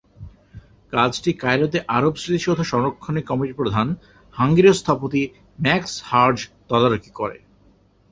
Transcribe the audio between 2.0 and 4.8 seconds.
স্মৃতিসৌধ সংরক্ষণের কমিটির প্রধান হাঙ্গেরীয়